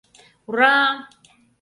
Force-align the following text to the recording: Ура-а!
Ура-а! 0.49 0.87